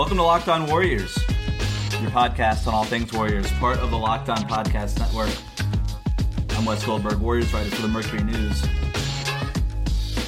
[0.00, 1.14] Welcome to Locked On Warriors,
[2.00, 5.28] your podcast on all things Warriors, part of the Locked On Podcast Network.
[6.56, 8.62] I'm Wes Goldberg, Warriors writer for the Mercury News.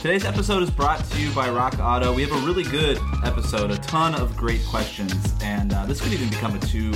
[0.03, 2.13] Today's episode is brought to you by Rock Auto.
[2.13, 6.13] We have a really good episode, a ton of great questions, and uh, this could
[6.13, 6.93] even become a two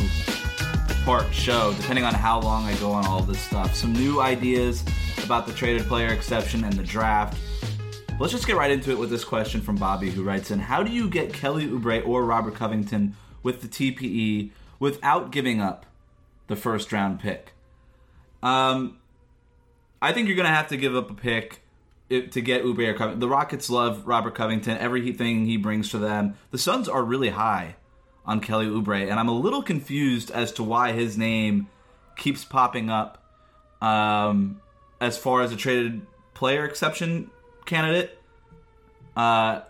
[1.07, 3.75] part show, depending on how long I go on all this stuff.
[3.75, 4.85] Some new ideas
[5.25, 7.39] about the traded player exception and the draft.
[8.19, 10.83] Let's just get right into it with this question from Bobby, who writes in How
[10.83, 15.85] do you get Kelly Oubre or Robert Covington with the TPE without giving up
[16.47, 17.53] the first round pick?
[18.43, 18.97] Um,
[20.01, 21.61] I think you're going to have to give up a pick
[22.09, 23.21] to get Oubre or Covington.
[23.21, 26.39] The Rockets love Robert Covington, everything he brings to them.
[26.53, 27.77] The Suns are really high
[28.25, 31.69] on Kelly Oubre, and I'm a little confused as to why his name
[32.17, 33.23] keeps popping up
[33.83, 34.63] um,
[35.03, 36.01] as far as a traded
[36.33, 37.31] player exception
[37.67, 38.19] candidate.
[39.17, 39.63] Uh,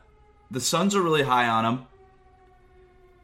[0.50, 1.86] the Suns are really high on him.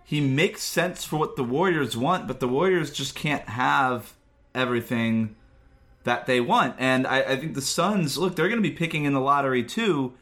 [0.05, 4.15] He makes sense for what the Warriors want, but the Warriors just can't have
[4.55, 5.37] everything
[6.05, 6.75] that they want.
[6.79, 9.63] And I, I think the Suns, look, they're going to be picking in the lottery
[9.63, 10.15] too.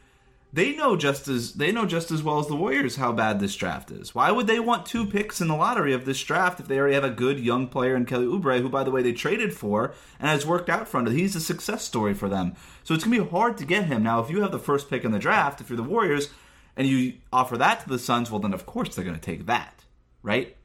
[0.53, 3.55] They know just as they know just as well as the Warriors how bad this
[3.55, 4.13] draft is.
[4.13, 6.95] Why would they want two picks in the lottery of this draft if they already
[6.95, 9.93] have a good young player in Kelly Oubre, who by the way they traded for
[10.19, 11.15] and has worked out for them?
[11.15, 12.55] He's a success story for them.
[12.83, 14.03] So it's gonna be hard to get him.
[14.03, 16.29] Now, if you have the first pick in the draft, if you're the Warriors,
[16.75, 19.85] and you offer that to the Suns, well then of course they're gonna take that,
[20.21, 20.57] right?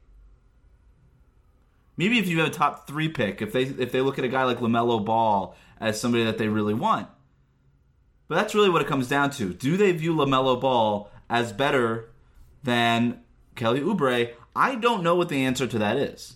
[1.95, 4.29] Maybe if you have a top three pick, if they if they look at a
[4.29, 7.07] guy like LaMelo Ball as somebody that they really want.
[8.27, 9.53] But that's really what it comes down to.
[9.53, 12.09] Do they view LaMelo Ball as better
[12.63, 13.21] than
[13.55, 14.33] Kelly Oubre?
[14.55, 16.35] I don't know what the answer to that is.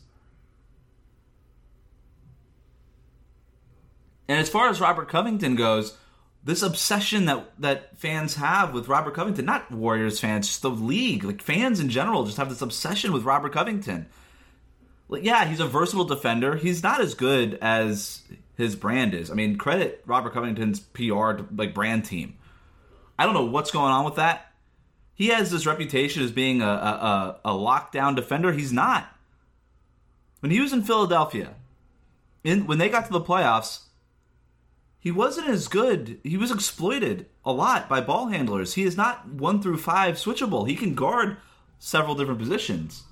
[4.27, 5.97] And as far as Robert Covington goes,
[6.43, 11.23] this obsession that that fans have with Robert Covington, not Warriors fans, just the league,
[11.23, 14.07] like fans in general, just have this obsession with Robert Covington.
[15.11, 16.55] Yeah, he's a versatile defender.
[16.55, 18.21] He's not as good as
[18.55, 19.29] his brand is.
[19.29, 22.37] I mean, credit Robert Covington's PR like brand team.
[23.19, 24.53] I don't know what's going on with that.
[25.13, 28.53] He has this reputation as being a, a, a lockdown defender.
[28.53, 29.13] He's not.
[30.39, 31.55] When he was in Philadelphia,
[32.43, 33.81] in when they got to the playoffs,
[34.99, 36.19] he wasn't as good.
[36.23, 38.73] He was exploited a lot by ball handlers.
[38.73, 40.67] He is not one through five switchable.
[40.67, 41.37] He can guard
[41.79, 43.03] several different positions.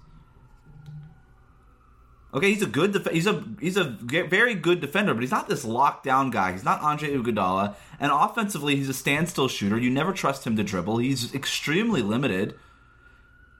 [2.31, 5.49] Okay, he's a good def- he's a he's a very good defender, but he's not
[5.49, 6.51] this lockdown guy.
[6.51, 9.79] He's not Andre Iguodala, and offensively, he's a standstill shooter.
[9.79, 10.97] You never trust him to dribble.
[10.97, 12.55] He's extremely limited.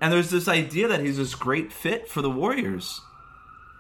[0.02, 3.02] And there's this idea that he's this great fit for the Warriors.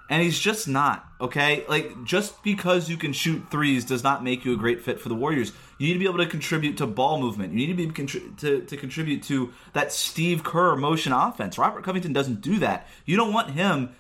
[0.10, 1.64] And he's just not, okay?
[1.70, 5.08] Like just because you can shoot threes does not make you a great fit for
[5.08, 5.54] the Warriors.
[5.78, 7.54] You need to be able to contribute to ball movement.
[7.54, 11.60] You need to be contri- to, to contribute to that Steve Kerr motion offense.
[11.60, 12.88] Robert Covington doesn't do that.
[13.06, 13.92] You don't want him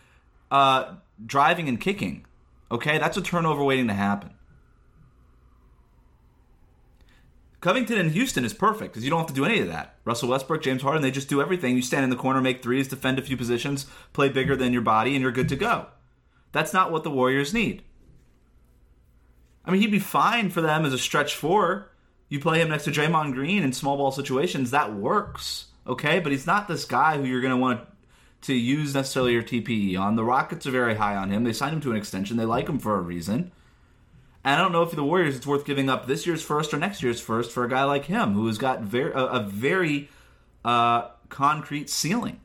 [0.51, 0.95] uh,
[1.25, 2.25] driving and kicking.
[2.71, 4.31] Okay, that's a turnover waiting to happen.
[7.61, 9.95] Covington in Houston is perfect because you don't have to do any of that.
[10.05, 11.75] Russell Westbrook, James Harden, they just do everything.
[11.75, 14.81] You stand in the corner, make threes, defend a few positions, play bigger than your
[14.81, 15.87] body, and you're good to go.
[16.53, 17.83] That's not what the Warriors need.
[19.65, 21.91] I mean, he'd be fine for them as a stretch four.
[22.29, 25.65] You play him next to Draymond Green in small ball situations, that works.
[25.85, 27.87] Okay, but he's not this guy who you're going to want to
[28.47, 30.15] use necessarily your TPE on.
[30.15, 31.43] The Rockets are very high on him.
[31.43, 32.37] They signed him to an extension.
[32.37, 33.51] They like him for a reason.
[34.43, 36.77] And I don't know if the Warriors it's worth giving up this year's first or
[36.77, 40.09] next year's first for a guy like him who has got very a, a very
[40.63, 42.39] uh, concrete ceiling.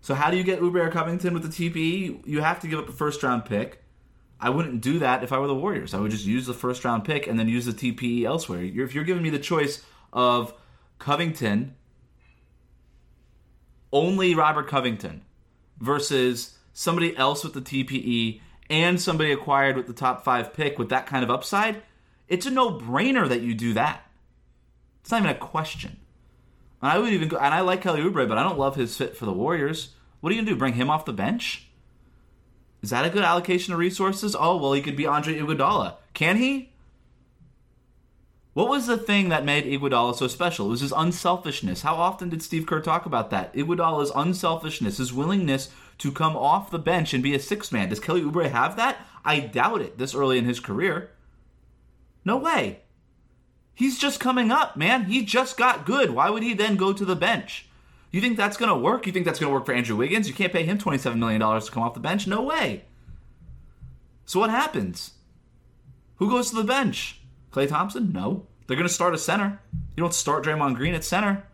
[0.00, 2.26] So how do you get Oubre or Covington with the TPE?
[2.26, 3.82] You have to give up a first round pick.
[4.38, 5.94] I wouldn't do that if I were the Warriors.
[5.94, 8.62] I would just use the first round pick and then use the TPE elsewhere.
[8.62, 9.82] You're, if you're giving me the choice
[10.12, 10.52] of
[10.98, 11.76] Covington,
[13.94, 15.22] only Robert Covington,
[15.78, 20.88] versus somebody else with the TPE and somebody acquired with the top five pick with
[20.88, 21.82] that kind of upside,
[22.28, 24.06] it's a no brainer that you do that.
[25.00, 25.98] It's not even a question.
[26.82, 28.96] And I would even go, and I like Kelly Oubre, but I don't love his
[28.96, 29.94] fit for the Warriors.
[30.20, 30.58] What are you gonna do?
[30.58, 31.68] Bring him off the bench?
[32.82, 34.36] Is that a good allocation of resources?
[34.38, 35.96] Oh, well, he could be Andre Iguodala.
[36.12, 36.73] Can he?
[38.54, 40.66] What was the thing that made Iguodala so special?
[40.66, 41.82] It was his unselfishness.
[41.82, 43.52] How often did Steve Kerr talk about that?
[43.52, 47.88] Iguodala's unselfishness, his willingness to come off the bench and be a six man.
[47.88, 48.98] Does Kelly Oubre have that?
[49.24, 51.10] I doubt it this early in his career.
[52.24, 52.80] No way.
[53.74, 55.06] He's just coming up, man.
[55.06, 56.10] He just got good.
[56.10, 57.66] Why would he then go to the bench?
[58.12, 59.04] You think that's going to work?
[59.04, 60.28] You think that's going to work for Andrew Wiggins?
[60.28, 62.28] You can't pay him $27 million to come off the bench?
[62.28, 62.84] No way.
[64.26, 65.14] So what happens?
[66.16, 67.20] Who goes to the bench?
[67.54, 68.12] Klay Thompson?
[68.12, 68.46] No.
[68.66, 69.60] They're going to start a center.
[69.96, 71.46] You don't start Draymond Green at center.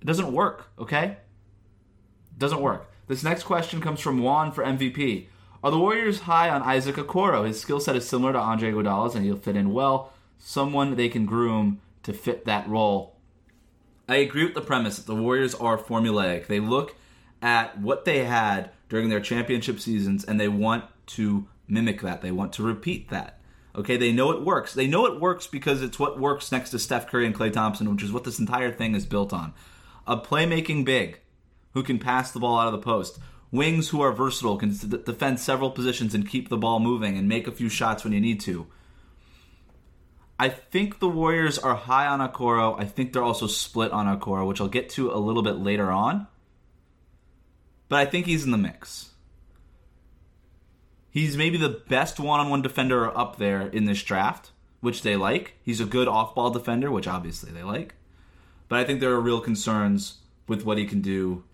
[0.00, 1.18] It doesn't work, okay?
[2.30, 2.90] It doesn't work.
[3.08, 5.26] This next question comes from Juan for MVP.
[5.62, 7.46] Are the Warriors high on Isaac Okoro?
[7.46, 10.14] His skill set is similar to Andre Iguodala's, and he'll fit in well.
[10.38, 13.16] Someone they can groom to fit that role.
[14.08, 16.46] I agree with the premise that the Warriors are formulaic.
[16.46, 16.96] They look
[17.42, 22.22] at what they had during their championship seasons, and they want to mimic that.
[22.22, 23.39] They want to repeat that.
[23.74, 24.74] Okay, they know it works.
[24.74, 27.90] They know it works because it's what works next to Steph Curry and Klay Thompson,
[27.90, 29.54] which is what this entire thing is built on.
[30.06, 31.20] A playmaking big
[31.72, 33.18] who can pass the ball out of the post.
[33.52, 37.46] Wings who are versatile, can defend several positions and keep the ball moving and make
[37.46, 38.66] a few shots when you need to.
[40.38, 42.80] I think the Warriors are high on Okoro.
[42.80, 45.90] I think they're also split on Okoro, which I'll get to a little bit later
[45.90, 46.28] on.
[47.88, 49.09] But I think he's in the mix.
[51.10, 55.16] He's maybe the best one on one defender up there in this draft, which they
[55.16, 55.54] like.
[55.62, 57.94] He's a good off ball defender, which obviously they like.
[58.68, 61.44] But I think there are real concerns with what he can do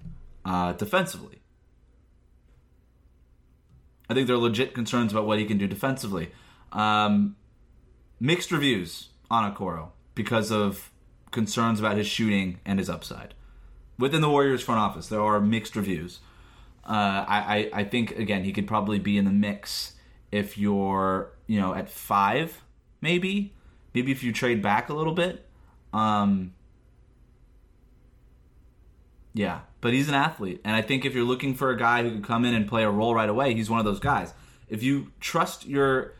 [0.44, 1.40] uh, defensively.
[4.08, 6.30] I think there are legit concerns about what he can do defensively.
[6.72, 7.36] Um,
[8.20, 10.90] mixed reviews on Okoro because of
[11.30, 13.34] concerns about his shooting and his upside.
[13.98, 16.20] Within the Warriors front office, there are mixed reviews.
[16.86, 19.94] Uh, I, I think again he could probably be in the mix
[20.30, 22.62] if you're you know at five
[23.00, 23.52] maybe
[23.92, 25.48] maybe if you trade back a little bit.
[25.92, 26.52] Um,
[29.34, 32.10] yeah, but he's an athlete, and I think if you're looking for a guy who
[32.10, 34.32] can come in and play a role right away, he's one of those guys.
[34.68, 36.14] If you trust your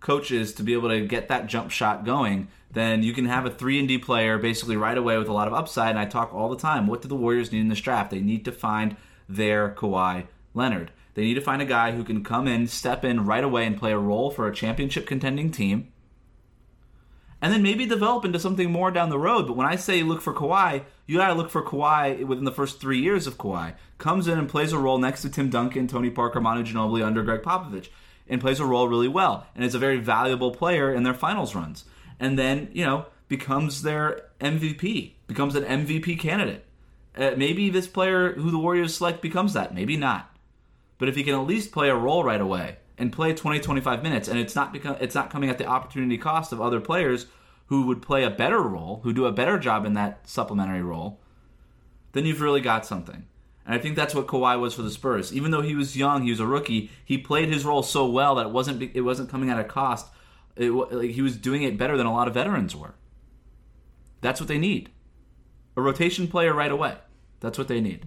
[0.00, 3.50] coaches to be able to get that jump shot going, then you can have a
[3.50, 5.90] three and D player basically right away with a lot of upside.
[5.90, 6.86] And I talk all the time.
[6.86, 8.10] What do the Warriors need in this draft?
[8.10, 8.96] They need to find
[9.36, 10.90] their Kawhi Leonard.
[11.14, 13.76] They need to find a guy who can come in, step in right away, and
[13.76, 15.92] play a role for a championship contending team.
[17.42, 19.46] And then maybe develop into something more down the road.
[19.46, 22.80] But when I say look for Kawhi, you gotta look for Kawhi within the first
[22.80, 23.74] three years of Kawhi.
[23.98, 27.22] Comes in and plays a role next to Tim Duncan, Tony Parker, Manu Ginobili under
[27.22, 27.88] Gregg Popovich,
[28.28, 29.46] and plays a role really well.
[29.54, 31.84] And is a very valuable player in their finals runs.
[32.18, 36.66] And then, you know, becomes their MVP, becomes an MVP candidate.
[37.16, 39.74] Uh, maybe this player who the Warriors select becomes that.
[39.74, 40.34] Maybe not.
[40.98, 44.02] But if he can at least play a role right away and play 20, 25
[44.02, 47.26] minutes, and it's not become, it's not coming at the opportunity cost of other players
[47.66, 51.20] who would play a better role, who do a better job in that supplementary role,
[52.12, 53.26] then you've really got something.
[53.64, 55.32] And I think that's what Kawhi was for the Spurs.
[55.32, 56.90] Even though he was young, he was a rookie.
[57.04, 60.08] He played his role so well that it wasn't it wasn't coming at a cost.
[60.56, 62.94] It, like, he was doing it better than a lot of veterans were.
[64.20, 64.90] That's what they need
[65.80, 66.96] a rotation player right away.
[67.40, 68.06] That's what they need.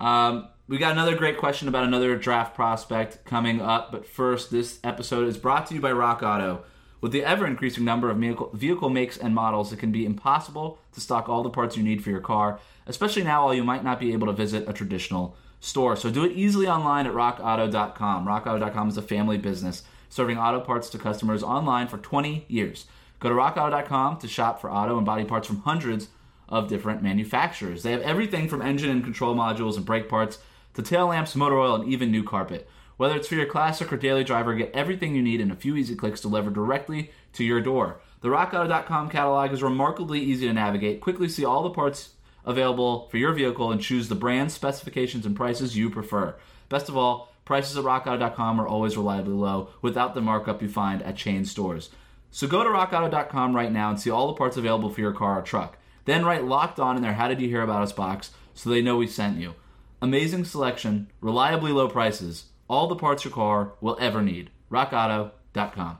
[0.00, 4.78] Um, we got another great question about another draft prospect coming up, but first, this
[4.82, 6.64] episode is brought to you by Rock Auto.
[7.00, 10.78] With the ever increasing number of vehicle, vehicle makes and models, it can be impossible
[10.92, 13.82] to stock all the parts you need for your car, especially now while you might
[13.82, 15.96] not be able to visit a traditional store.
[15.96, 18.24] So do it easily online at rockauto.com.
[18.24, 22.86] Rockauto.com is a family business serving auto parts to customers online for 20 years.
[23.18, 26.08] Go to rockauto.com to shop for auto and body parts from hundreds
[26.52, 27.82] of different manufacturers.
[27.82, 30.38] They have everything from engine and control modules and brake parts
[30.74, 32.68] to tail lamps, motor oil, and even new carpet.
[32.98, 35.76] Whether it's for your classic or daily driver, get everything you need in a few
[35.76, 38.00] easy clicks delivered directly to your door.
[38.20, 41.00] The RockAuto.com catalog is remarkably easy to navigate.
[41.00, 42.10] Quickly see all the parts
[42.44, 46.34] available for your vehicle and choose the brand, specifications, and prices you prefer.
[46.68, 51.02] Best of all, prices at RockAuto.com are always reliably low without the markup you find
[51.02, 51.88] at chain stores.
[52.30, 55.38] So go to RockAuto.com right now and see all the parts available for your car
[55.38, 55.78] or truck.
[56.04, 58.82] Then write locked on in their How Did You Hear About Us box so they
[58.82, 59.54] know we sent you.
[60.00, 64.50] Amazing selection, reliably low prices, all the parts your car will ever need.
[64.70, 65.98] RockAuto.com.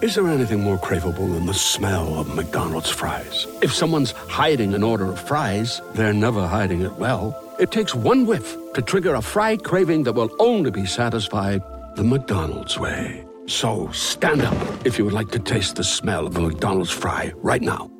[0.00, 3.46] Is there anything more craveable than the smell of McDonald's fries?
[3.60, 7.36] If someone's hiding an order of fries, they're never hiding it well.
[7.58, 11.62] It takes one whiff to trigger a fry craving that will only be satisfied
[11.96, 13.26] the McDonald's way.
[13.50, 17.32] So stand up if you would like to taste the smell of a McDonald's fry
[17.38, 17.90] right now.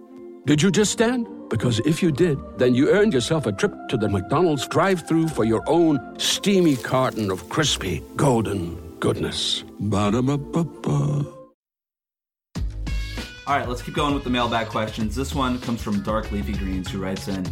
[0.47, 1.26] Did you just stand?
[1.50, 5.26] Because if you did, then you earned yourself a trip to the McDonald's drive through
[5.26, 9.64] for your own steamy carton of crispy, golden goodness.
[9.80, 11.26] Ba-da-ba-ba-ba.
[13.49, 15.16] All right, let's keep going with the mailbag questions.
[15.16, 17.45] This one comes from Dark Leafy Greens, who writes in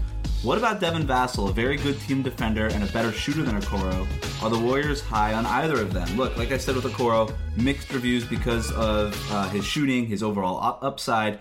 [0.45, 4.07] What about Devin Vassell, a very good team defender and a better shooter than Okoro?
[4.41, 6.17] Are the Warriors high on either of them?
[6.17, 10.63] Look, like I said with Okoro, mixed reviews because of uh, his shooting, his overall
[10.63, 11.41] up- upside,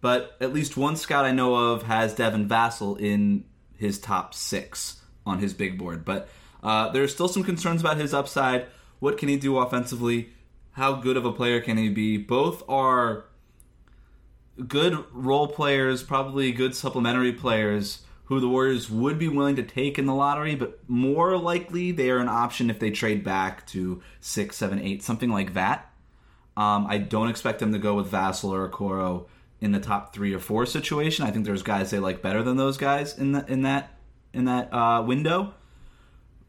[0.00, 3.44] but at least one scout I know of has Devin Vassell in
[3.76, 6.04] his top six on his big board.
[6.04, 6.28] But
[6.62, 8.66] uh, there's still some concerns about his upside.
[9.00, 10.28] What can he do offensively?
[10.70, 12.16] How good of a player can he be?
[12.16, 13.24] Both are
[14.68, 19.98] good role players, probably good supplementary players who the Warriors would be willing to take
[19.98, 24.02] in the lottery, but more likely they are an option if they trade back to
[24.20, 25.92] six, seven, eight, something like that.
[26.56, 29.26] Um, I don't expect them to go with Vassell or Okoro
[29.60, 31.24] in the top three or four situation.
[31.24, 33.92] I think there's guys they like better than those guys in the, in that
[34.32, 35.54] in that uh, window,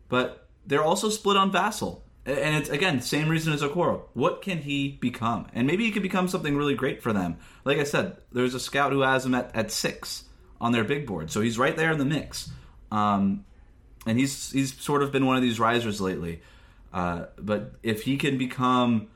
[0.09, 2.01] but they're also split on Vassell.
[2.25, 4.03] And it's again same reason as Okoro.
[4.13, 5.47] What can he become?
[5.53, 7.37] And maybe he could become something really great for them.
[7.63, 10.25] Like I said, there's a scout who has him at, at six
[10.59, 12.49] on their big board, so he's right there in the mix.
[12.91, 13.45] Um,
[14.05, 16.41] and he's he's sort of been one of these risers lately.
[16.93, 19.07] Uh, but if he can become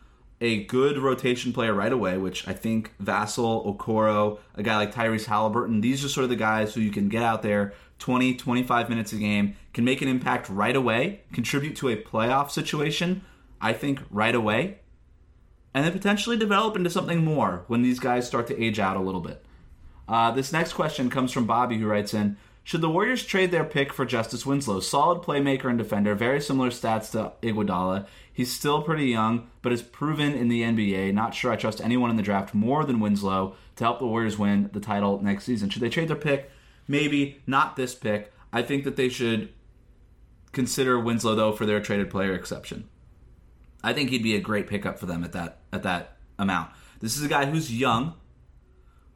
[0.42, 5.26] a good rotation player right away, which I think Vassell, Okoro, a guy like Tyrese
[5.26, 8.90] Halliburton, these are sort of the guys who you can get out there 20, 25
[8.90, 13.22] minutes a game, can make an impact right away, contribute to a playoff situation,
[13.62, 14.80] I think right away,
[15.76, 19.02] and then potentially develop into something more when these guys start to age out a
[19.02, 19.46] little bit.
[20.12, 23.64] Uh, this next question comes from Bobby, who writes in Should the Warriors trade their
[23.64, 24.82] pick for Justise Winslow?
[24.82, 28.06] Solid playmaker and defender, very similar stats to Iguodala.
[28.34, 31.14] He's still pretty young, but is proven in the NBA.
[31.14, 34.38] Not sure I trust anyone in the draft more than Winslow to help the Warriors
[34.38, 35.70] win the title next season.
[35.70, 36.52] Should they trade their pick?
[36.90, 38.34] Maybe not this pick.
[38.52, 39.54] I think that they should
[40.52, 42.90] consider Winslow though for their traded player exception.
[43.82, 46.72] I think he'd be a great pickup for them at that at that amount.
[47.00, 48.16] This is a guy who's young,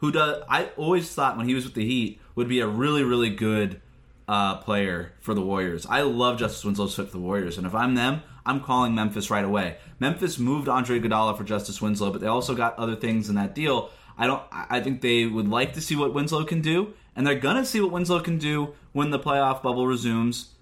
[0.06, 0.44] who does.
[0.48, 3.82] I always thought when he was with the Heat would be a really really good
[4.28, 5.86] uh, player for the Warriors.
[5.90, 9.30] I love Justise Winslow's fit for the Warriors, and if I'm them, I'm calling Memphis
[9.30, 9.78] right away.
[10.00, 13.56] Memphis moved Andre Iguodala for Justise Winslow, but they also got other things in that
[13.56, 13.90] deal.
[14.18, 14.44] I don't.
[14.52, 17.82] I think they would like to see what Winslow can do, and they're gonna see
[17.82, 20.54] what Winslow can do when the playoff bubble resumes,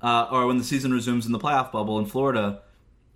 [0.00, 2.62] uh, or when the season resumes in the playoff bubble in Florida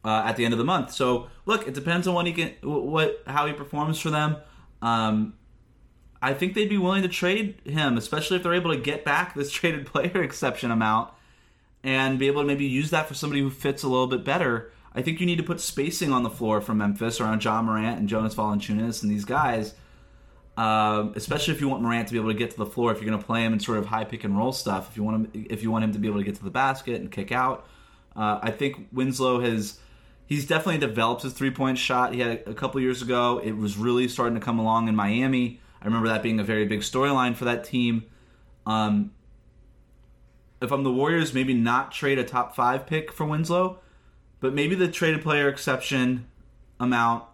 [0.04, 0.92] uh, at the end of the month.
[0.92, 4.36] So look, it depends on what he can, what how he performs for them.
[4.82, 5.34] Um,
[6.22, 9.34] I think they'd be willing to trade him, especially if they're able to get back
[9.34, 11.10] this traded player exception amount
[11.82, 14.70] and be able to maybe use that for somebody who fits a little bit better.
[14.94, 17.98] I think you need to put spacing on the floor for Memphis around Ja Morant
[17.98, 19.72] and Jonas Valanciunas and these guys,
[20.56, 22.90] uh, especially if you want Morant to be able to get to the floor.
[22.92, 24.96] If you're going to play him in sort of high pick and roll stuff, if
[24.96, 27.00] you want him, if you want him to be able to get to the basket
[27.00, 27.66] and kick out,
[28.16, 29.78] uh, I think Winslow has
[30.26, 32.12] he's definitely developed his three point shot.
[32.12, 33.40] He had a, a couple years ago.
[33.42, 35.60] It was really starting to come along in Miami.
[35.80, 38.04] I remember that being a very big storyline for that team.
[38.66, 39.12] Um,
[40.60, 43.80] if I'm the Warriors, maybe not trade a top five pick for Winslow,
[44.40, 46.26] but maybe the traded player exception
[46.78, 47.24] amount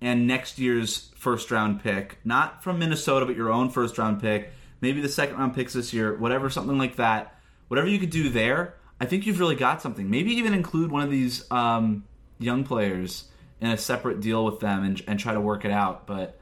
[0.00, 4.52] and next year's first round pick, not from Minnesota, but your own first round pick,
[4.80, 7.34] maybe the second round picks this year, whatever, something like that.
[7.68, 10.08] Whatever you could do there, I think you've really got something.
[10.08, 12.04] Maybe even include one of these um,
[12.38, 13.24] young players
[13.60, 16.06] in a separate deal with them and, and try to work it out.
[16.06, 16.38] But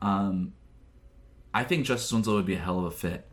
[0.00, 0.54] um,
[1.54, 3.28] I think Justise Winslow would be a hell of a fit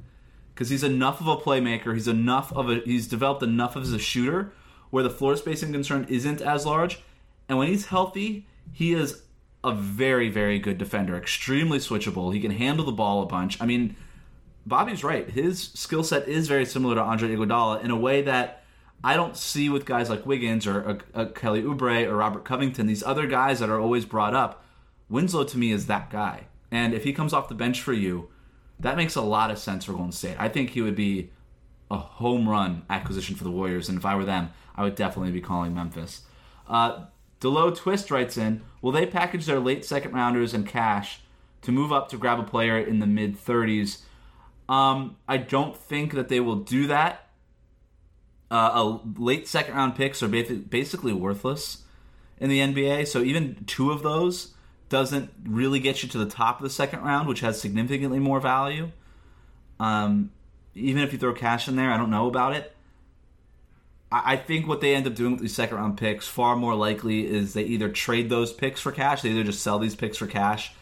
[0.53, 1.93] because he's enough of a playmaker.
[1.93, 4.51] He's enough of a he's developed enough as a shooter
[4.89, 6.99] where the floor spacing concern isn't as large.
[7.47, 9.23] And when he's healthy, he is
[9.63, 12.33] a very very good defender, extremely switchable.
[12.33, 13.61] He can handle the ball a bunch.
[13.61, 13.95] I mean,
[14.65, 15.29] Bobby's right.
[15.29, 18.63] His skill set is very similar to Andre Iguodala in a way that
[19.01, 22.85] I don't see with guys like Wiggins or uh, uh, Kelly Oubre or Robert Covington.
[22.85, 24.65] These other guys that are always brought up.
[25.07, 26.48] Winslow to me is that guy.
[26.71, 28.29] And if he comes off the bench for you,
[28.79, 30.37] that makes a lot of sense for Golden State.
[30.39, 31.31] I think he would be
[31.91, 35.31] a home run acquisition for the Warriors, and if I were them, I would definitely
[35.31, 36.21] be calling Memphis.
[36.67, 37.05] Uh,
[37.39, 41.21] Delo Twist writes in Will they package their late second rounders and cash
[41.61, 44.01] to move up to grab a player in the mid 30s?
[44.67, 47.27] Um, I don't think that they will do that.
[48.51, 51.83] Uh, a late second round picks are basically worthless
[52.39, 54.53] in the NBA, so even two of those
[54.89, 58.39] doesn't really get you to the top of the second round, which has significantly more
[58.39, 58.91] value.
[59.79, 60.31] Um,
[60.75, 62.75] even if you throw cash in there, I don't know about it.
[64.11, 66.75] I, I think what they end up doing with these second round picks, far more
[66.75, 70.17] likely, is they either trade those picks for cash, they either just sell these picks
[70.17, 70.73] for cash,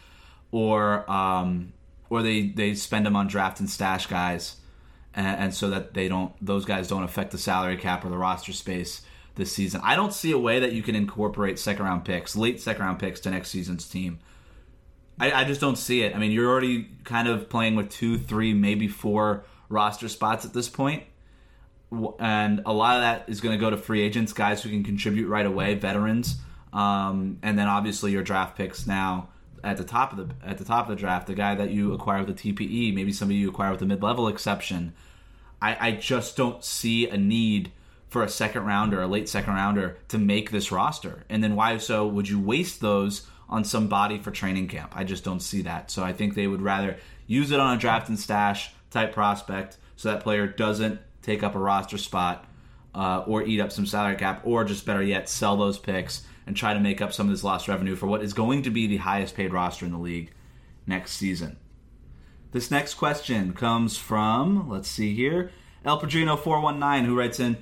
[0.50, 1.72] or um,
[2.10, 4.56] or they they spend them on draft and stash guys,
[5.14, 8.16] and, and so that they don't those guys don't affect the salary cap or the
[8.16, 9.02] roster space
[9.38, 9.80] this season.
[9.82, 12.98] I don't see a way that you can incorporate second round picks, late second round
[12.98, 14.18] picks to next season's team.
[15.18, 16.14] I, I just don't see it.
[16.14, 20.52] I mean, you're already kind of playing with two, three, maybe four roster spots at
[20.52, 21.04] this point
[22.18, 24.84] and a lot of that is going to go to free agents, guys who can
[24.84, 26.36] contribute right away, veterans,
[26.72, 29.28] um, and then obviously your draft picks now
[29.64, 31.94] at the top of the at the top of the draft, the guy that you
[31.94, 34.92] acquire with the TPE, maybe somebody you acquire with a mid level exception.
[35.60, 37.72] I, I just don't see a need
[38.08, 41.24] for a second rounder, a late second rounder, to make this roster.
[41.28, 44.92] And then why so would you waste those on somebody for training camp?
[44.96, 45.90] I just don't see that.
[45.90, 46.96] So I think they would rather
[47.26, 51.54] use it on a draft and stash type prospect so that player doesn't take up
[51.54, 52.46] a roster spot
[52.94, 56.56] uh, or eat up some salary cap, or just better yet, sell those picks and
[56.56, 58.86] try to make up some of this lost revenue for what is going to be
[58.86, 60.32] the highest paid roster in the league
[60.86, 61.56] next season.
[62.52, 65.52] This next question comes from, let's see here,
[65.84, 67.58] El Padrino419, who writes in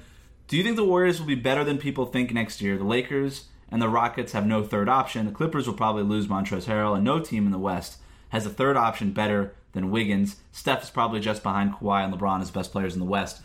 [0.49, 2.79] Do you think the Warriors will be better than people think next year?
[2.79, 5.27] The Lakers and the Rockets have no third option.
[5.27, 7.99] The Clippers will probably lose Montrezl Harrell, and no team in the West
[8.29, 10.37] has a third option better than Wiggins.
[10.53, 13.43] Steph is probably just behind Kawhi and LeBron as best players in the West.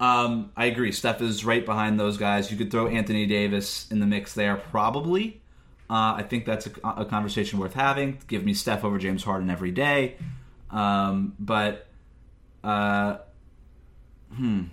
[0.00, 0.92] Um, I agree.
[0.92, 2.50] Steph is right behind those guys.
[2.50, 5.40] You could throw Anthony Davis in the mix there, probably.
[5.90, 8.18] Uh, I think that's a, a, conversation worth having.
[8.28, 10.16] Give me Steph over James Harden every day.
[10.70, 11.86] Um, but,
[12.62, 13.16] uh,
[14.34, 14.64] hmm.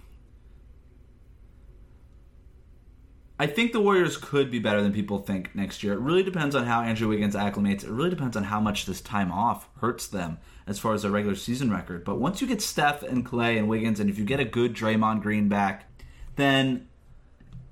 [3.38, 5.94] I think the Warriors could be better than people think next year.
[5.94, 7.84] It really depends on how Andrew Wiggins acclimates.
[7.84, 10.38] It really depends on how much this time off hurts them
[10.68, 12.06] as far as their regular season record.
[12.06, 14.74] But once you get Steph and Klay and Wiggins, and if you get a good
[14.74, 15.90] Draymond Green back,
[16.38, 16.88] then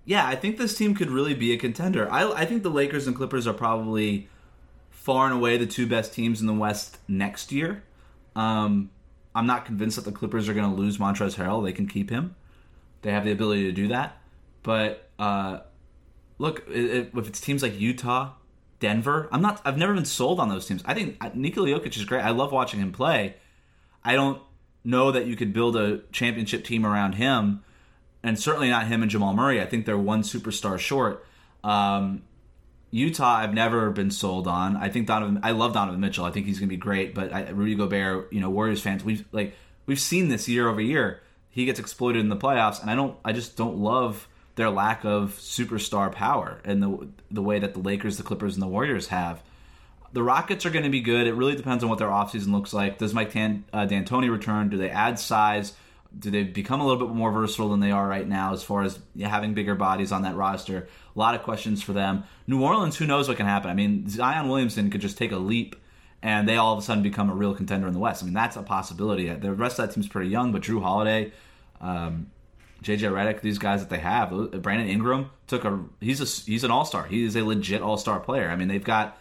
[0.06, 2.12] yeah, I think this team could really be a contender.
[2.12, 4.28] I, I think the Lakers and Clippers are probably
[4.90, 7.84] far and away the two best teams in the West next year.
[8.36, 8.90] Um,
[9.34, 11.64] I'm not convinced that the Clippers are going to lose Montrezl Harrell.
[11.64, 12.36] They can keep him.
[13.02, 14.18] They have the ability to do that.
[14.64, 15.60] But uh,
[16.40, 18.32] look, if it's teams like Utah,
[18.84, 19.30] Denver.
[19.32, 19.62] I'm not.
[19.64, 20.84] I've never been sold on those teams.
[20.84, 22.22] I think Nikola Jokic is great.
[22.22, 23.36] I love watching him play.
[24.04, 24.42] I don't
[24.84, 27.64] know that you could build a championship team around him,
[28.24, 29.62] and certainly not him and Jamal Murray.
[29.62, 31.26] I think they're one superstar short.
[31.64, 32.24] Um,
[32.92, 34.76] Utah, I've never been sold on.
[34.76, 35.40] I think Donovan.
[35.44, 36.26] I love Donovan Mitchell.
[36.26, 37.16] I think he's going to be great.
[37.16, 40.82] But I, Rudy Gobert, you know, Warriors fans, we've like we've seen this year over
[40.82, 41.22] year.
[41.50, 43.18] He gets exploited in the playoffs, and I don't.
[43.24, 47.80] I just don't love their lack of superstar power and the the way that the
[47.80, 49.42] Lakers, the Clippers, and the Warriors have.
[50.14, 51.26] The Rockets are going to be good.
[51.26, 53.00] It really depends on what their offseason looks like.
[53.00, 54.70] Does Mike Tan, uh, D'Antoni return?
[54.70, 55.74] Do they add size?
[56.18, 58.84] Do they become a little bit more versatile than they are right now as far
[58.84, 60.88] as having bigger bodies on that roster?
[61.16, 62.26] A lot of questions for them.
[62.46, 63.72] New Orleans, who knows what can happen?
[63.72, 65.76] I mean, Zion Williamson could just take a leap
[66.22, 68.22] and they all of a sudden become a real contender in the West.
[68.22, 69.28] I mean, that's a possibility.
[69.30, 71.34] The rest of that team's pretty young, but Jrue Holiday,
[71.82, 72.28] um,
[72.84, 74.30] JJ Redick, these guys that they have.
[74.62, 77.06] Brandon Ingram took a he's a he's an all star.
[77.06, 78.50] He is a legit all star player.
[78.50, 79.18] I mean, they've got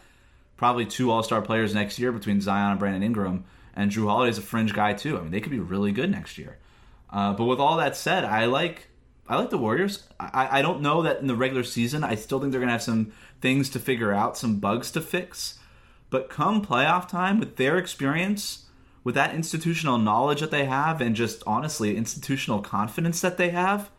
[0.57, 3.45] probably two all star players next year between Zion and Brandon Ingram,
[3.75, 5.17] and Jrue Holiday's a fringe guy too.
[5.17, 6.59] I mean, they could be really good next year.
[7.09, 8.89] Uh, but with all that said, I like
[9.29, 10.07] I like the Warriors.
[10.19, 12.03] I, I don't know that in the regular season.
[12.05, 15.59] I still think they're gonna have some things to figure out, some bugs to fix.
[16.11, 18.67] But come playoff time, with their experience
[19.05, 23.91] with that institutional knowledge that they have and just honestly institutional confidence that they have,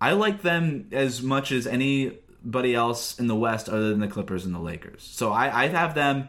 [0.00, 4.46] I like them as much as anybody else in the West other than the Clippers
[4.46, 5.02] and the Lakers.
[5.02, 6.28] So I, I have them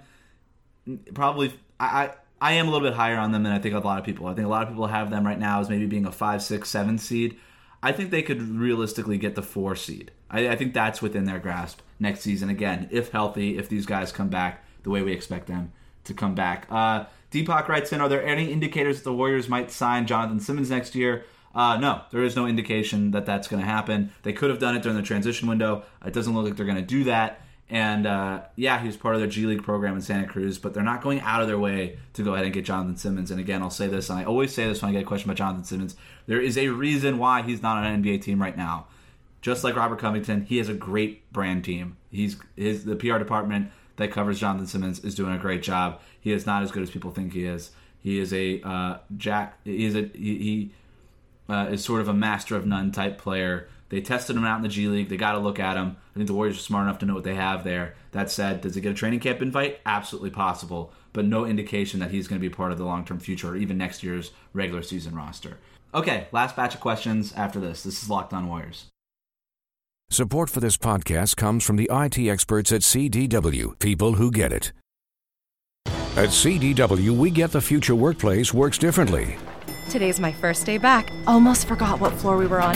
[1.13, 1.53] probably.
[1.79, 4.05] I, I am a little bit higher on them than I think a lot of
[4.05, 4.25] people.
[4.25, 6.41] I think a lot of people have them right now as maybe being a five,
[6.41, 7.37] six, seven seed.
[7.83, 10.11] I think they could realistically get the four seed.
[10.29, 12.49] I, I think that's within their grasp next season.
[12.49, 15.71] Again, if healthy, if these guys come back the way we expect them
[16.05, 16.67] to come back.
[16.69, 20.69] Uh, Deepak writes in Are there any indicators that the Warriors might sign Jonathan Simmons
[20.69, 21.25] next year?
[21.53, 24.11] Uh, no, there is no indication that that's going to happen.
[24.23, 25.83] They could have done it during the transition window.
[26.05, 27.41] It doesn't look like they're going to do that.
[27.69, 30.73] And uh, yeah, he was part of their G League program in Santa Cruz, but
[30.73, 33.31] they're not going out of their way to go ahead and get Jonathan Simmons.
[33.31, 35.29] And again, I'll say this, and I always say this when I get a question
[35.29, 35.95] about Jonathan Simmons
[36.27, 38.87] there is a reason why he's not on an NBA team right now.
[39.41, 41.97] Just like Robert Covington, he has a great brand team.
[42.11, 45.99] He's his the PR department that covers Jonathan Simmons is doing a great job.
[46.19, 47.71] He is not as good as people think he is.
[48.01, 49.59] He is a uh, Jack.
[49.63, 50.71] He is a he, he
[51.49, 53.67] uh, is sort of a master of none type player.
[53.89, 55.09] They tested him out in the G League.
[55.09, 55.97] They got to look at him.
[56.11, 57.95] I think the Warriors are smart enough to know what they have there.
[58.11, 59.81] That said, does he get a training camp invite?
[59.85, 63.19] Absolutely possible, but no indication that he's going to be part of the long term
[63.19, 65.57] future or even next year's regular season roster.
[65.93, 67.83] Okay, last batch of questions after this.
[67.83, 68.85] This is Locked On Warriors.
[70.11, 74.73] Support for this podcast comes from the IT experts at CDW, people who get it.
[75.85, 79.37] At CDW, we get the future workplace works differently.
[79.89, 81.13] Today's my first day back.
[81.27, 82.75] Almost forgot what floor we were on.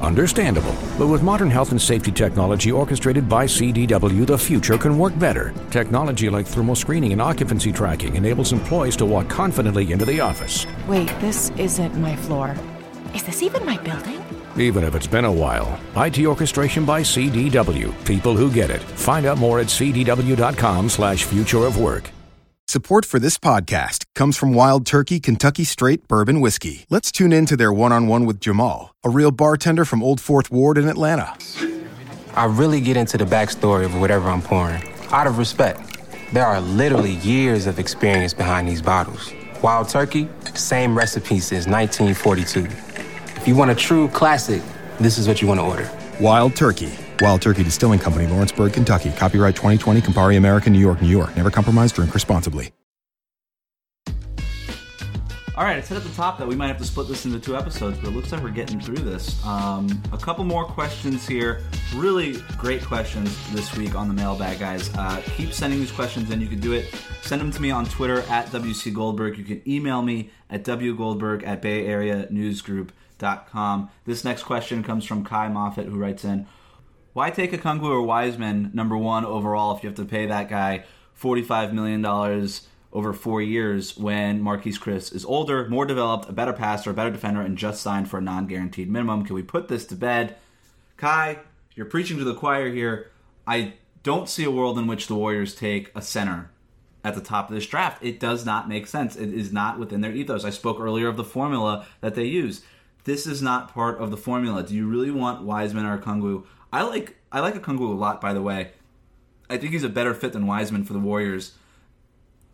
[0.00, 0.74] Understandable.
[0.98, 5.54] But with modern health and safety technology orchestrated by CDW, the future can work better.
[5.70, 10.66] Technology like thermal screening and occupancy tracking enables employees to walk confidently into the office.
[10.88, 12.56] Wait, this isn't my floor.
[13.14, 14.21] Is this even my building?
[14.56, 15.78] Even if it's been a while.
[15.96, 17.92] IT orchestration by CDW.
[18.04, 18.82] People who get it.
[18.82, 22.10] Find out more at cdw.com slash future of work.
[22.68, 26.86] Support for this podcast comes from Wild Turkey Kentucky Straight Bourbon Whiskey.
[26.88, 30.22] Let's tune in to their one on one with Jamal, a real bartender from Old
[30.22, 31.36] Fourth Ward in Atlanta.
[32.34, 35.80] I really get into the backstory of whatever I'm pouring, out of respect.
[36.32, 39.34] There are literally years of experience behind these bottles.
[39.60, 42.68] Wild Turkey, same recipe since 1942.
[43.42, 44.62] If you want a true classic,
[45.00, 45.90] this is what you want to order.
[46.20, 46.92] Wild Turkey.
[47.20, 49.10] Wild Turkey Distilling Company, Lawrenceburg, Kentucky.
[49.10, 51.36] Copyright 2020, Campari America, New York, New York.
[51.36, 52.70] Never compromise, drink responsibly.
[55.56, 57.40] All right, I said at the top that we might have to split this into
[57.40, 59.44] two episodes, but it looks like we're getting through this.
[59.44, 61.62] Um, a couple more questions here.
[61.96, 64.88] Really great questions this week on the mailbag, guys.
[64.94, 66.40] Uh, keep sending these questions in.
[66.40, 66.94] You can do it.
[67.22, 69.36] Send them to me on Twitter at WC Goldberg.
[69.36, 71.60] You can email me at wgoldberg at
[74.04, 76.46] This next question comes from Kai Moffat, who writes in
[77.12, 80.48] Why take a Okongwu or Wiseman number one overall if you have to pay that
[80.48, 80.84] guy
[81.20, 82.04] $45 million?
[82.92, 87.10] over four years when Marquese Chriss is older, more developed, a better passer, a better
[87.10, 89.24] defender, and just signed for a non guaranteed minimum.
[89.24, 90.36] Can we put this to bed?
[90.96, 91.38] Kai,
[91.74, 93.10] you're preaching to the choir here.
[93.46, 96.50] I don't see a world in which the Warriors take a center
[97.02, 98.02] at the top of this draft.
[98.04, 99.16] It does not make sense.
[99.16, 100.44] It is not within their ethos.
[100.44, 102.62] I spoke earlier of the formula that they use.
[103.04, 104.62] This is not part of the formula.
[104.62, 106.44] Do you really want Wiseman or Okongwu?
[106.72, 108.72] I like I like Okongwu a lot, by the way.
[109.50, 111.52] I think he's a better fit than Wiseman for the Warriors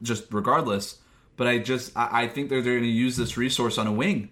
[0.02, 0.98] just regardless.
[1.36, 3.92] But I just I, I think they're, they're going to use this resource on a
[3.92, 4.30] wing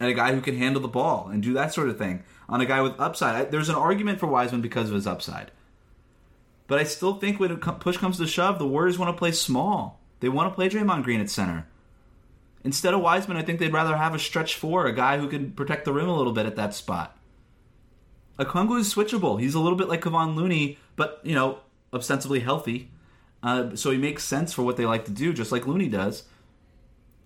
[0.00, 2.60] and a guy who can handle the ball and do that sort of thing on
[2.60, 3.34] a guy with upside.
[3.34, 5.52] I, there's an argument for Wiseman because of his upside,
[6.66, 10.00] but I still think when push comes to shove, the Warriors want to play small.
[10.20, 11.68] They want to play Draymond Green at center.
[12.64, 15.52] Instead of Wiseman, I think they'd rather have a stretch four, a guy who can
[15.52, 17.16] protect the rim a little bit at that spot.
[18.38, 19.40] Okongwu is switchable.
[19.40, 21.60] He's a little bit like Kevon Looney, but you know,
[21.92, 22.90] ostensibly healthy.
[23.42, 26.24] Uh, so he makes sense for what they like to do, just like Looney does.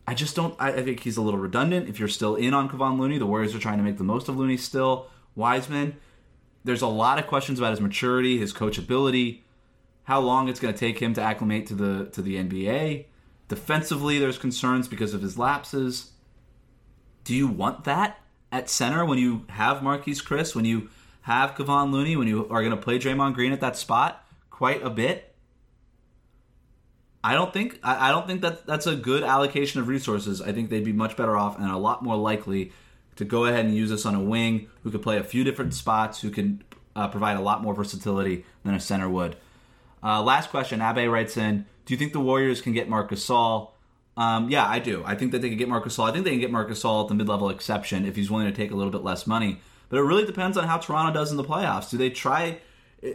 [0.06, 0.56] I just don't.
[0.58, 1.88] I, I, think he's a little redundant.
[1.88, 4.28] If you're still in on Kevon Looney, the Warriors are trying to make the most
[4.28, 5.06] of Looney still.
[5.36, 5.96] Wiseman,
[6.64, 9.40] there's a lot of questions about his maturity, his coachability,
[10.04, 13.04] how long it's going to take him to acclimate to the to the NBA.
[13.48, 16.12] Defensively, there's concerns because of his lapses.
[17.24, 18.20] Do you want that
[18.52, 20.90] at center when you have Marquese Chriss, when you
[21.22, 24.82] have Kevon Looney, when you are going to play Draymond Green at that spot quite
[24.82, 25.34] a bit?
[27.24, 30.40] I don't think I don't think that that's a good allocation of resources.
[30.40, 32.72] I think they'd be much better off and a lot more likely
[33.16, 35.74] to go ahead and use this on a wing who could play a few different
[35.74, 36.62] spots, who can
[36.94, 39.36] uh, provide a lot more versatility than a center would.
[40.02, 43.70] Uh, last question, Abe writes in: Do you think the Warriors can get Marcus Gasol?
[44.16, 45.02] Um, yeah, I do.
[45.06, 46.08] I think that they can get Marcus Gasol.
[46.08, 48.52] I think they can get Marcus Gasol at the mid-level exception if he's willing to
[48.52, 49.60] take a little bit less money.
[49.88, 51.90] But it really depends on how Toronto does in the playoffs.
[51.90, 52.58] Do they try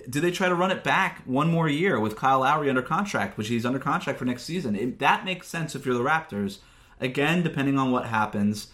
[0.09, 3.37] do they try to run it back one more year with Kyle Lowry under contract,
[3.37, 4.75] which he's under contract for next season?
[4.75, 6.59] It, that makes sense if you're the Raptors.
[7.01, 8.67] Again, depending on what happens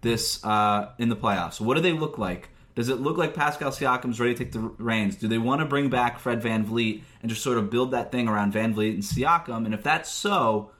[0.00, 1.60] this uh, in the playoffs.
[1.60, 2.48] What do they look like?
[2.76, 5.16] Does it look like Pascal Siakam's ready to take the reins?
[5.16, 8.12] Do they want to bring back Fred Van VanVleet and just sort of build that
[8.12, 9.64] thing around Van VanVleet and Siakam?
[9.64, 10.70] And if that's so,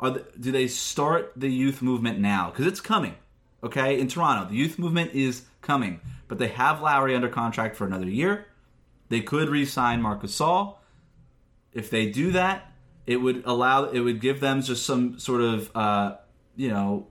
[0.00, 2.50] the, do they start the youth movement now?
[2.50, 3.16] Because it's coming,
[3.64, 3.98] okay?
[3.98, 6.00] In Toronto, the youth movement is coming.
[6.28, 8.46] But they have Lowry under contract for another year.
[9.08, 10.76] They could re-sign Marc Gasol.
[11.72, 12.72] If they do that,
[13.08, 16.16] it would allow it would give them just some sort of uh,
[16.54, 17.08] you know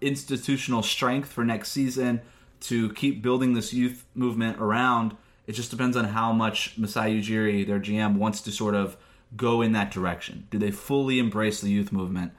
[0.00, 2.20] institutional strength for next season
[2.60, 5.16] to keep building this youth movement around.
[5.46, 8.96] It just depends on how much Masai Ujiri, their GM, wants to sort of
[9.36, 10.46] go in that direction.
[10.50, 12.32] Do they fully embrace the youth movement,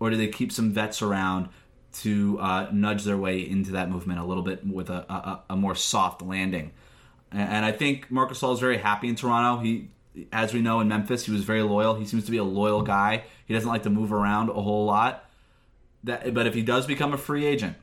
[0.00, 1.48] or do they keep some vets around
[1.94, 5.56] to uh, nudge their way into that movement a little bit with a, a, a
[5.56, 6.72] more soft landing?
[7.30, 9.62] And I think Marc Gasol is very happy in Toronto.
[9.62, 9.88] He,
[10.32, 11.94] as we know, in Memphis, he was very loyal.
[11.94, 13.24] He seems to be a loyal guy.
[13.46, 15.30] He doesn't like to move around a whole lot.
[16.04, 17.76] That, but if he does become a free agent,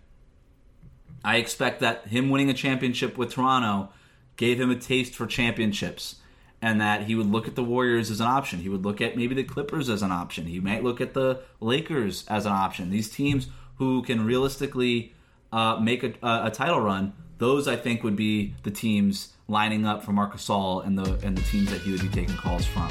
[1.23, 3.89] I expect that him winning a championship with Toronto
[4.37, 6.15] gave him a taste for championships,
[6.61, 8.59] and that he would look at the Warriors as an option.
[8.59, 10.45] He would look at maybe the Clippers as an option.
[10.45, 12.89] He might look at the Lakers as an option.
[12.89, 15.13] These teams who can realistically
[15.51, 20.03] uh, make a, a title run those I think would be the teams lining up
[20.03, 22.89] for Marc Gasol and the and the teams that he would be taking calls from.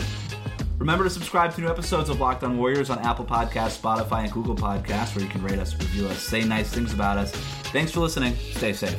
[0.79, 4.33] Remember to subscribe to new episodes of Locked On Warriors on Apple Podcasts, Spotify, and
[4.33, 7.33] Google Podcasts, where you can rate us, review us, say nice things about us.
[7.73, 8.37] Thanks for listening.
[8.53, 8.97] Stay safe.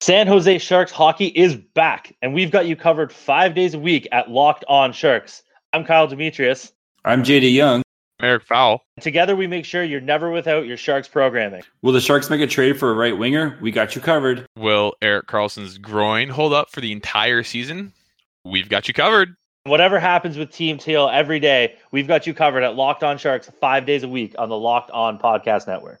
[0.00, 4.08] San Jose Sharks hockey is back, and we've got you covered five days a week
[4.10, 5.42] at Locked On Sharks.
[5.74, 6.72] I'm Kyle Demetrius.
[7.04, 7.82] I'm JD Young.
[8.20, 8.82] Eric Fowl.
[9.00, 11.62] Together, we make sure you're never without your Sharks programming.
[11.82, 13.58] Will the Sharks make a trade for a right winger?
[13.60, 14.46] We got you covered.
[14.56, 17.92] Will Erik Karlsson's groin hold up for the entire season?
[18.44, 19.36] We've got you covered.
[19.64, 23.50] Whatever happens with Team Teal every day, we've got you covered at Locked On Sharks
[23.60, 26.00] five days a week on the Locked On Podcast Network.